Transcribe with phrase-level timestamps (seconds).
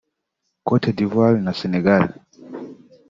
[0.63, 2.05] Côte d’Ivoire na Senegal